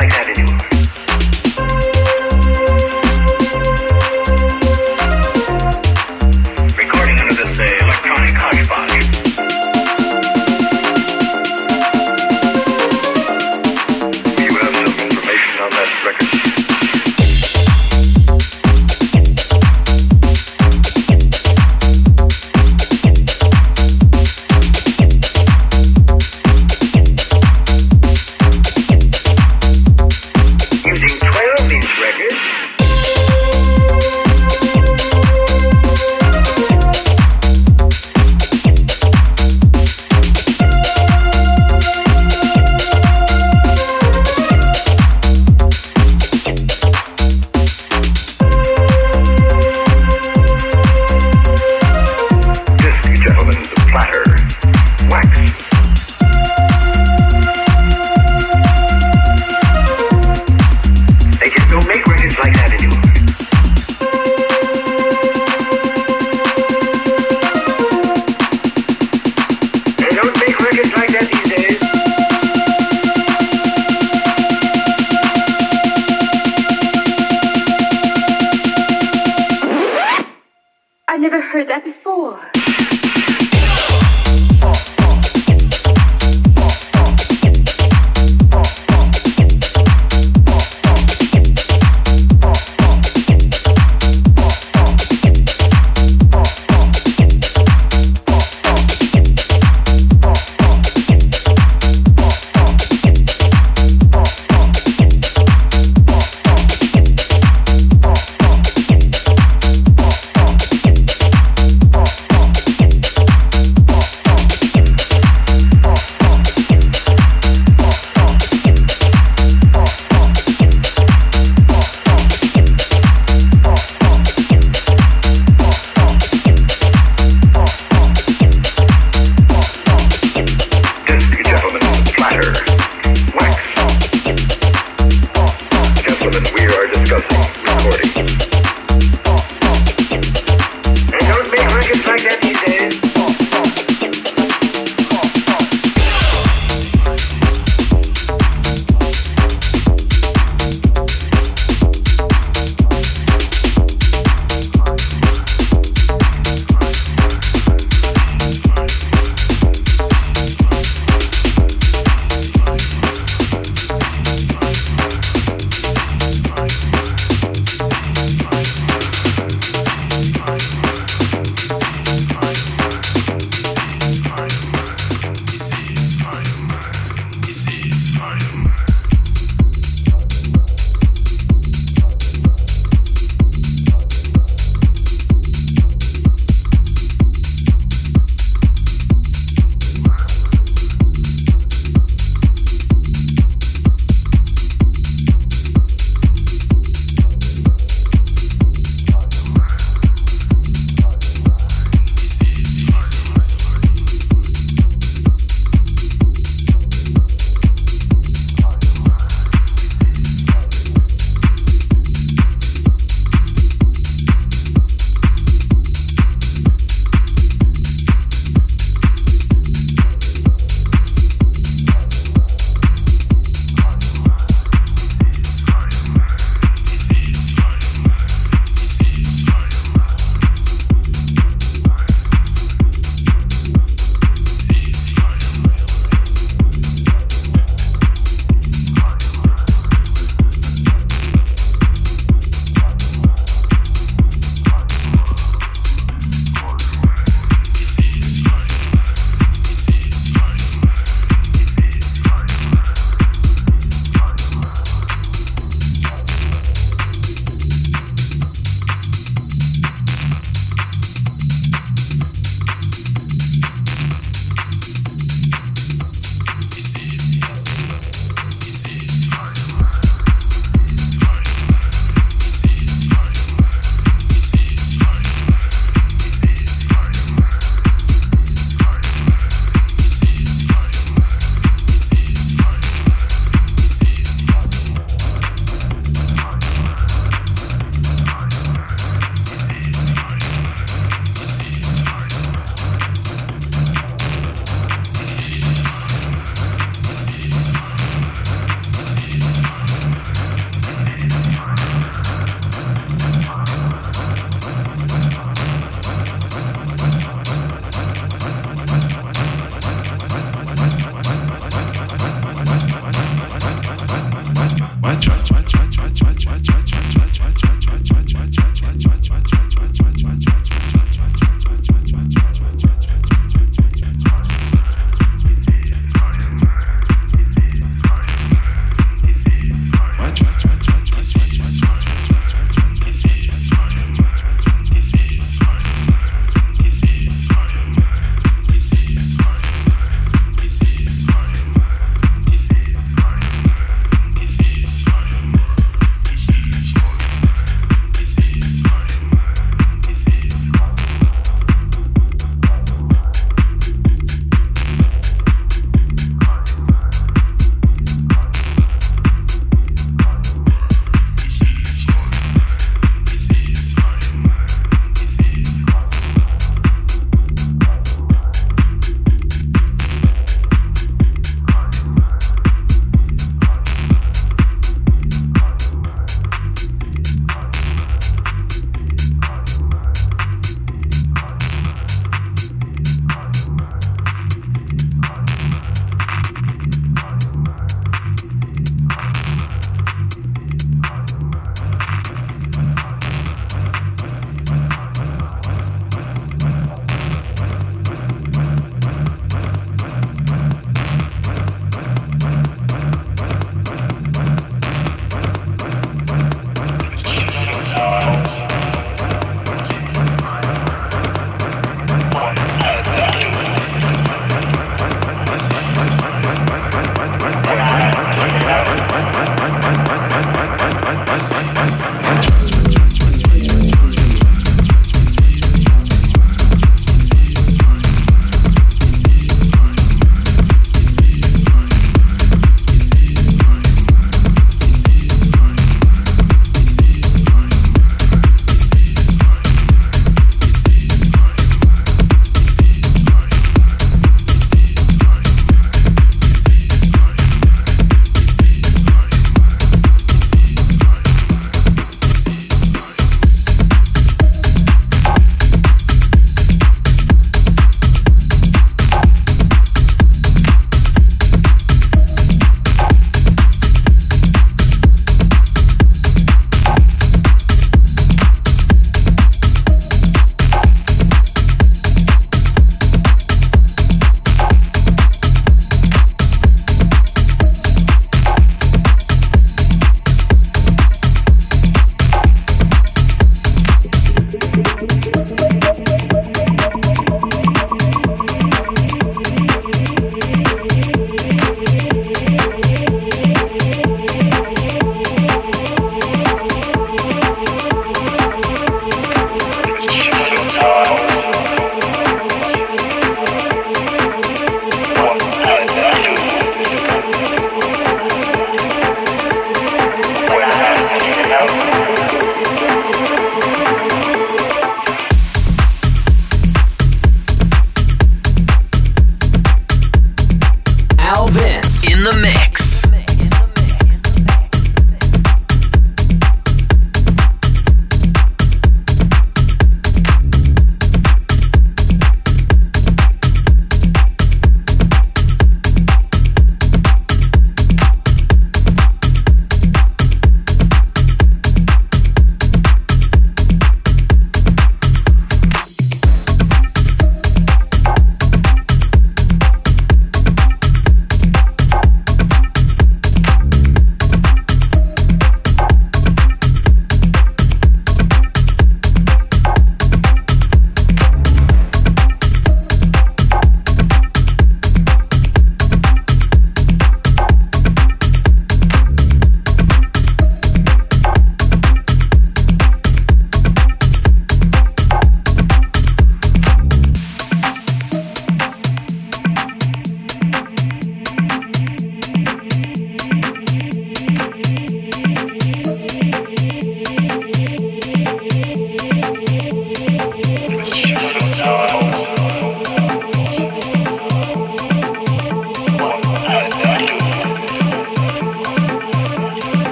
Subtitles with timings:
[0.00, 0.25] like that.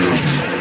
[0.00, 0.59] Shoot.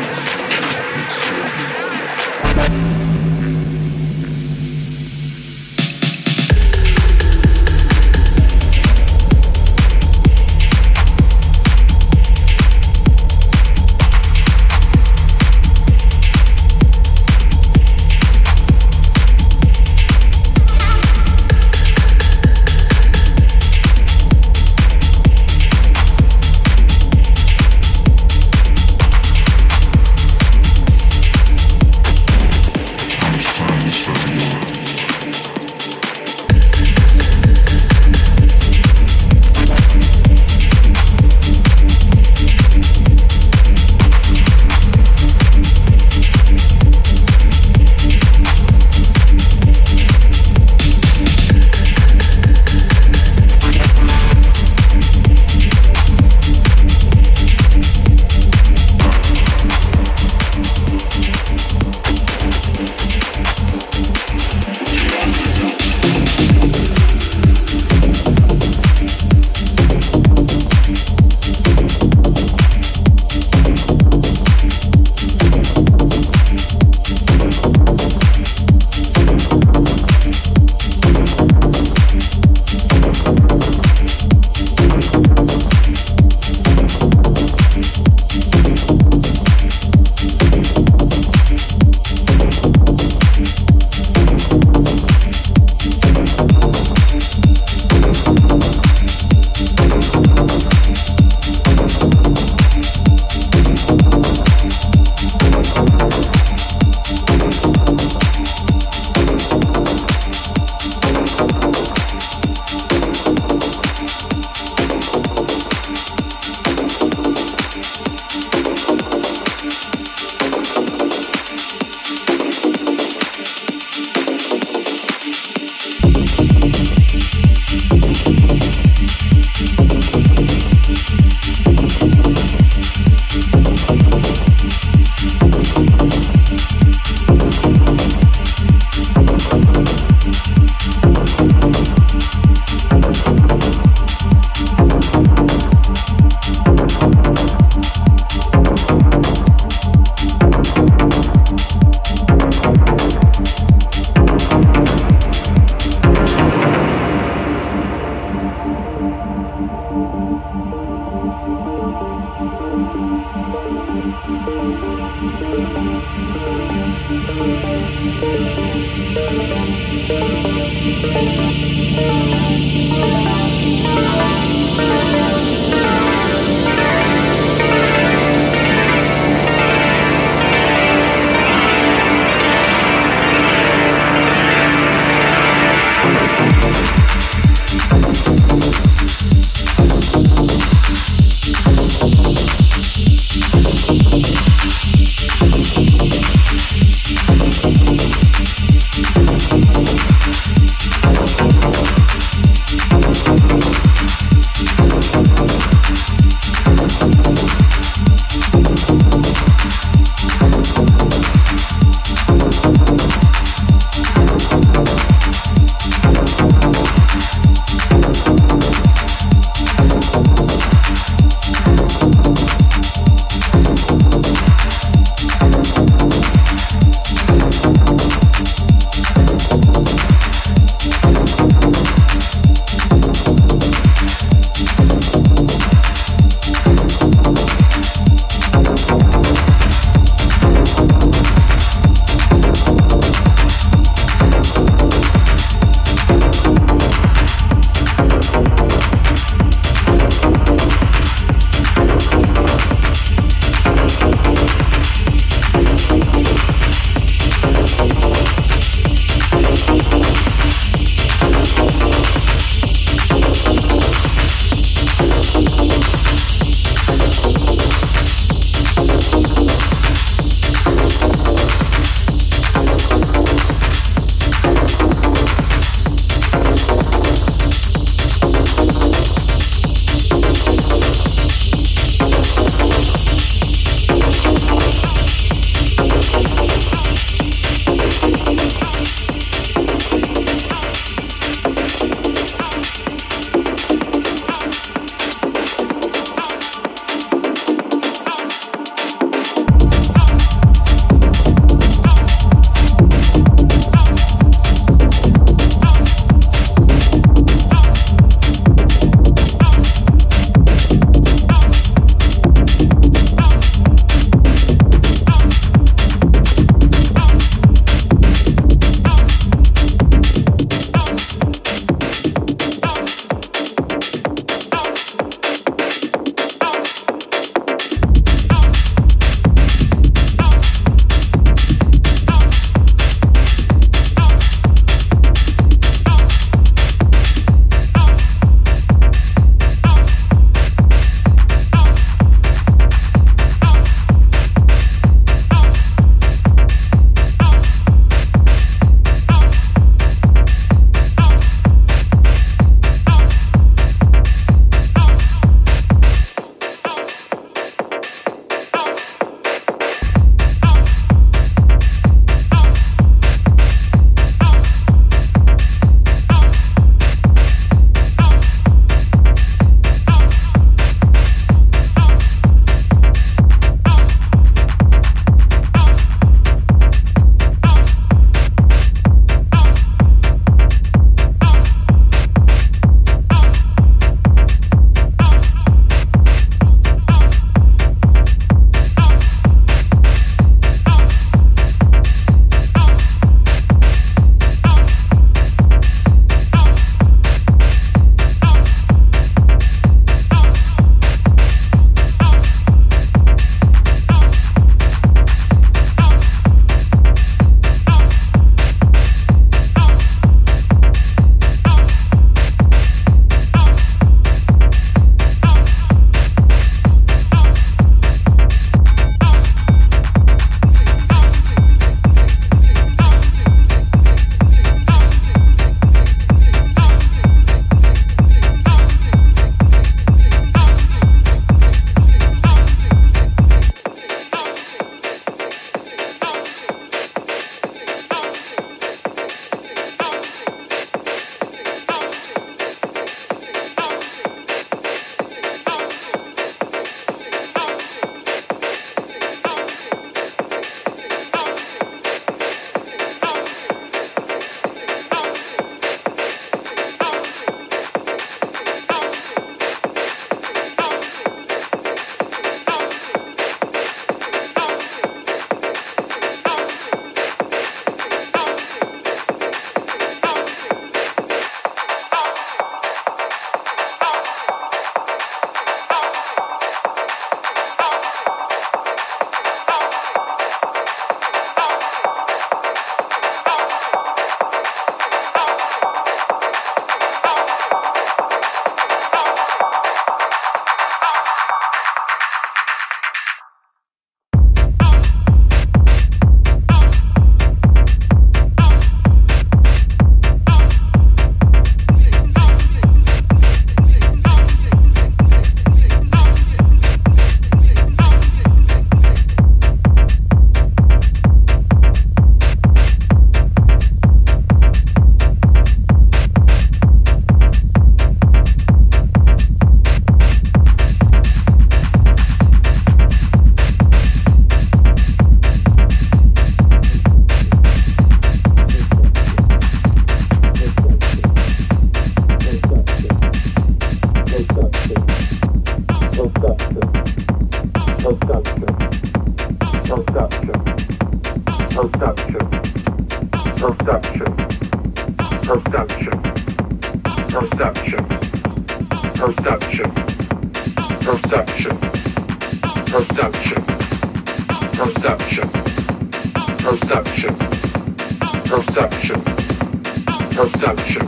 [560.20, 560.86] Perception,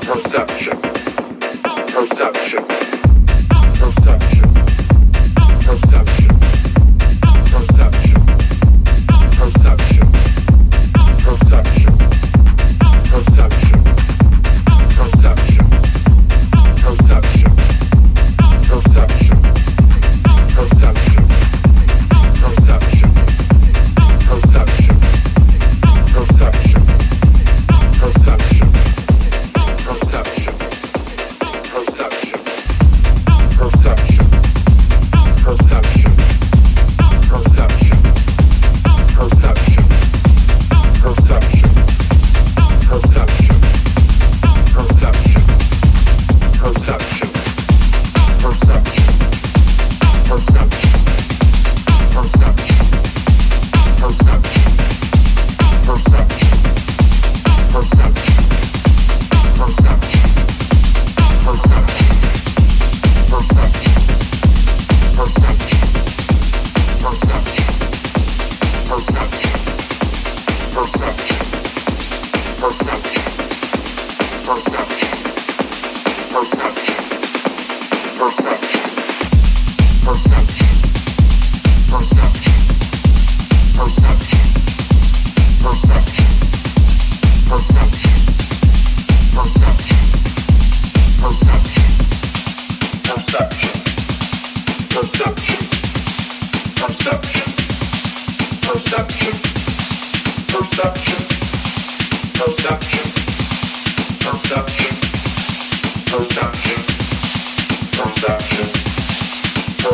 [0.00, 0.80] perception,
[1.92, 2.83] perception,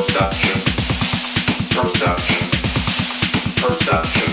[0.01, 0.61] perception,
[1.77, 2.47] perception,
[3.61, 4.30] perception.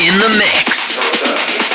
[0.00, 1.65] in the mix.